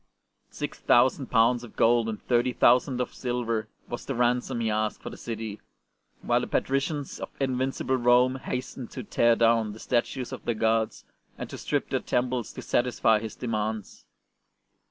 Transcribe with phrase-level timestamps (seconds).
[0.49, 5.03] Six thousand pounds of gold and thirty thousand of silver was the ransom he asked
[5.03, 5.61] for the city,
[6.23, 11.05] while the patricians of invincible Rome hastened to tear down the statues of their gods,
[11.37, 14.07] and to strip their temples to satisfy his demands.